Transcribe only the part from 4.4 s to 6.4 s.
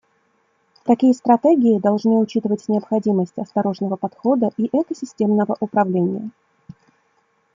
и экосистемного управления.